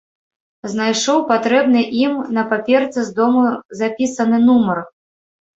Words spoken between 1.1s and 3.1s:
патрэбны ім, на паперцы